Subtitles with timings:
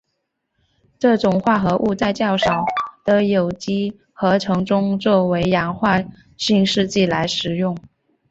[0.97, 2.65] 这种化合物在较少
[3.05, 5.99] 的有机合成中作为氧化
[6.37, 7.77] 性试剂来使用。